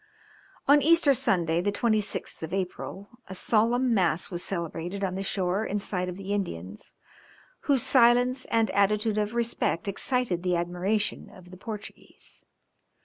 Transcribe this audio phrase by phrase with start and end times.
[0.67, 5.63] On Easter Sunday, the 26th of April, a solemn mass was celebrated on the shore
[5.63, 6.93] in sight of the Indians,
[7.69, 12.43] whose silence and attitude of respect excited the admiration of the Portuguese.